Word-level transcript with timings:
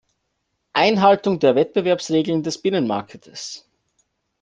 Einhaltung 0.73 1.37
der 1.37 1.53
Wettbewerbsregeln 1.53 2.41
des 2.41 2.59
Binnenmarktes. 2.59 3.69